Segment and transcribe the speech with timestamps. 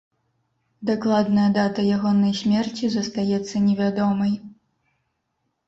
[0.89, 4.33] Дакладная дата ягонай смерці застаецца невядомай.